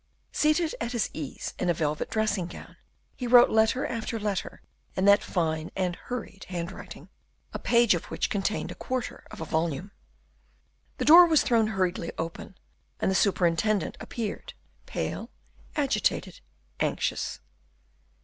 Seated 0.31 0.73
at 0.81 0.93
his 0.93 1.11
ease 1.13 1.53
in 1.59 1.69
a 1.69 1.75
velvet 1.75 2.09
dressing 2.09 2.47
gown, 2.47 2.75
he 3.15 3.27
wrote 3.27 3.51
letter 3.51 3.85
after 3.85 4.19
letter 4.19 4.63
in 4.95 5.05
that 5.05 5.21
fine 5.21 5.69
and 5.75 5.95
hurried 5.95 6.45
handwriting, 6.49 7.09
a 7.53 7.59
page 7.59 7.93
of 7.93 8.05
which 8.05 8.27
contained 8.31 8.71
a 8.71 8.73
quarter 8.73 9.23
of 9.29 9.41
a 9.41 9.45
volume. 9.45 9.91
The 10.97 11.05
door 11.05 11.27
was 11.27 11.43
thrown 11.43 11.67
hurriedly 11.67 12.11
open, 12.17 12.55
and 12.99 13.11
the 13.11 13.13
superintendent 13.13 13.95
appeared, 13.99 14.55
pale, 14.87 15.29
agitated, 15.75 16.39
anxious. 16.79 17.39